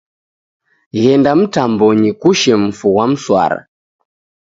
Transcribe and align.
Ghenda 1.01 1.31
mtambonyi 1.39 2.09
kushe 2.21 2.53
mfu 2.63 2.87
ghwa 2.93 3.05
mswara 3.11 3.59